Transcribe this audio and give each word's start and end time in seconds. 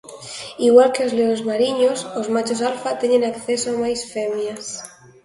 Igual 0.67 0.89
que 0.93 1.05
os 1.07 1.15
leóns 1.17 1.45
mariños, 1.49 1.99
os 2.19 2.27
machos 2.33 2.61
alfa 2.69 2.99
teñen 3.01 3.23
acceso 3.31 3.65
a 3.71 3.79
máis 3.83 3.99
femias. 4.13 4.65